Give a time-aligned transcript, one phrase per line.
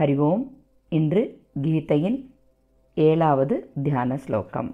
[0.00, 0.42] ஹரி ஓம்
[0.92, 1.22] இன்று
[1.64, 2.18] கீதையின்
[2.96, 4.70] ஏழாவது தியான ஸ்லோகம்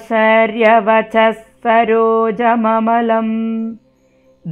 [1.64, 3.28] सरोजममलं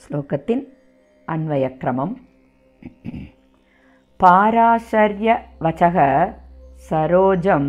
[0.04, 0.62] श्लोकतिन्
[1.32, 2.10] अन्वयक्रमं
[4.22, 5.96] पाराश्चर्यवचः
[6.88, 7.64] सरोजं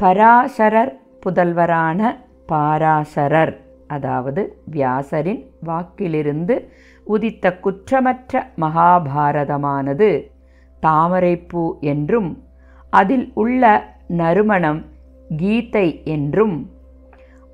[0.02, 3.54] பராசரர் புதல்வரான பாராசரர்.
[3.86, 6.54] அதாவது வியாசரின் வாக்கிலிருந்து
[7.06, 10.10] உதித்த குற்றமற்ற மகாபாரதமானது.
[10.82, 12.31] தாமரைப்பூ என்றும்
[12.92, 13.62] அதில் உள்ள
[14.20, 14.81] நறுமணம்
[15.36, 16.56] கீதை என்றும்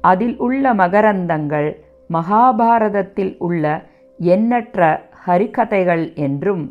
[0.04, 1.68] அதில் உள்ள மகரந்தங்கள்
[2.10, 3.64] மகாபாரதத்தில் உள்ள
[4.18, 4.80] எண்ணற்ற
[5.26, 6.64] ஹரிகதைகள் என்றும்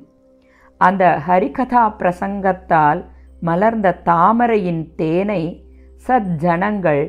[0.81, 3.01] அந்த ஹரிகதா பிரசங்கத்தால்
[3.41, 5.41] மலர்ந்த தாமரையின் தேனை
[6.07, 7.03] சஜ்ஜனங்கள்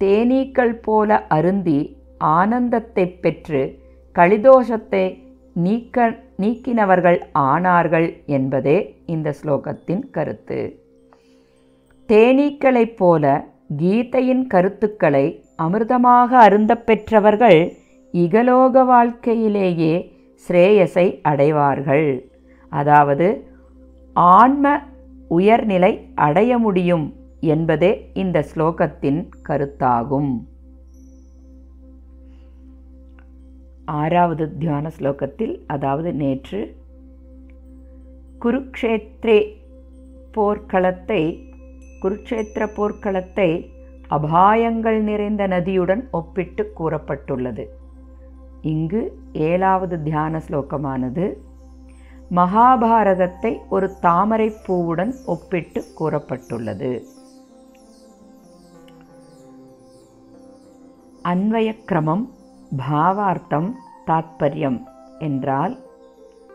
[0.00, 1.80] தேனீக்கள் போல அருந்தி
[2.18, 3.62] ஆனந்தத்தை பெற்று
[4.16, 5.04] கலிதோஷத்தை
[5.54, 6.06] நீக்க
[6.36, 10.60] நீக்கினவர்கள் ஆனார்கள் என்பதே இந்த ஸ்லோகத்தின் கருத்து.
[12.08, 13.24] தேனீக்களைப் போல
[13.76, 15.26] கீதையின் கருத்துக்களை
[15.62, 17.60] அமிர்தமாக அருந்த பெற்றவர்கள்
[18.14, 19.94] இகலோக வாழ்க்கையிலேயே
[20.48, 22.08] ஸ்ரேயஸை அடைவார்கள்.
[22.68, 23.28] அதாவது
[24.16, 24.66] ஆன்ம
[25.28, 27.06] உயர்நிலை அடைய முடியும்
[27.40, 30.32] என்பதே இந்த ஸ்லோகத்தின் கருத்தாகும்.
[33.84, 36.76] ஆறாவது தியான ஸ்லோகத்தில் அதாவது நேற்று
[38.44, 39.38] குருக்ஷேத்ரே
[40.36, 41.22] போர்க்களத்தை
[42.02, 43.70] குருக்ஷேத்திர போர்க்களத்தை
[44.10, 47.64] அபாயங்கள் நிறைந்த நதியுடன் ஒப்பிட்டு கூறப்பட்டுள்ளது.
[48.62, 49.02] இங்கு
[49.32, 51.26] ஏழாவது தியான ஸ்லோகமானது
[52.30, 57.02] மகாபாரதத்தை ஒரு தாமரை பூவுடன் ஒப்பிட்டு கூறப்பட்டுள்ளது.
[61.22, 62.28] அன்வயக்கிரமம்
[62.76, 63.72] பாவார்த்தம்
[64.06, 64.82] தாத்பரியம்
[65.18, 65.78] என்றால்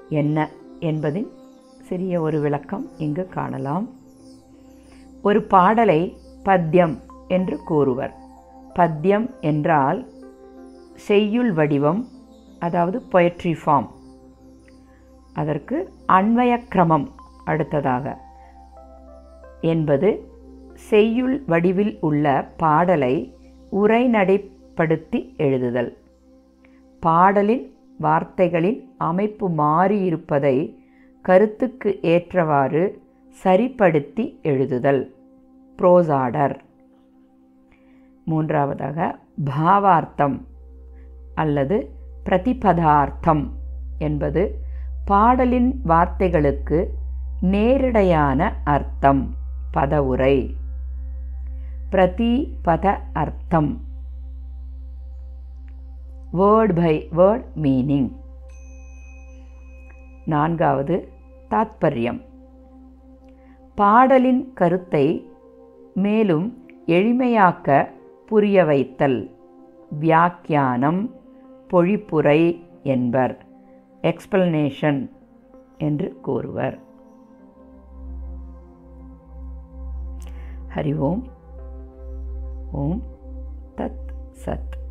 [0.09, 1.27] என்ன என்பதின்
[1.81, 3.89] சிறிய ஒரு விளக்கம் இங்கு காணலாம்.
[5.21, 6.97] ஒரு பாடலை பத்யம்
[7.27, 8.13] என்று கூறுவர்.
[8.75, 10.07] பத்யம் என்றால்
[10.93, 12.07] செய்யுள் வடிவம்
[12.59, 13.87] அதாவது பொயட்ரி ஃபார்ம்
[15.33, 17.07] அதற்கு அன்வயக்கிரமம்
[17.45, 18.17] அடுத்ததாக
[19.61, 20.33] என்பது
[20.73, 23.37] செய்யுள் வடிவில் உள்ள பாடலை
[23.69, 25.97] உரைநடை படுத்தி எழுதுதல்.
[26.99, 30.75] பாடலின் வார்த்தைகளின் அமைப்பு மாறியிருப்பதை
[31.21, 35.11] கருத்துக்கு ஏற்றவாறு சரிப்படுத்தி எழுதுதல்.
[35.77, 36.59] ப்ரோசாடர்
[38.25, 40.41] மூன்றாவதாக பாவார்த்தம்
[41.35, 41.89] அல்லது
[42.25, 43.49] பிரதிபதார்த்தம்
[43.97, 44.59] என்பது
[45.05, 46.85] பாடலின் வார்த்தைகளுக்கு
[47.41, 49.33] நேரிடையான அர்த்தம்
[49.71, 50.55] பதவுரை.
[51.91, 53.93] பிரதிபத அர்த்தம்.
[56.37, 58.11] வேர்ட் பை வேர்ட் மீனிங்
[60.25, 61.09] நான்காவது
[61.49, 62.21] தாத்பரியம்.
[63.75, 65.29] பாடலின் கருத்தை
[65.93, 67.89] மேலும் எளிமையாக்க
[68.25, 69.35] புரிய வைத்தல்.
[69.89, 71.15] வியாக்கியானம்
[71.67, 73.45] பொழிப்புரை என்பர்.
[74.01, 75.11] எக்ஸ்பிளனேஷன்
[75.77, 76.79] என்று கூறுவர்.
[80.75, 81.27] ஹரி ஓம்.
[82.71, 83.03] ஓம்
[83.77, 84.09] தத்
[84.45, 84.84] சத்.